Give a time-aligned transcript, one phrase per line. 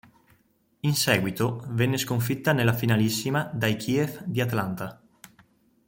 [0.79, 4.99] In seguito venne sconfitta nella finalissima dai Chiefs di Atlanta.